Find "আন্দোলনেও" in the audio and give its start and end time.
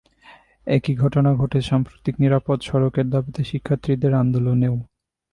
4.13-4.75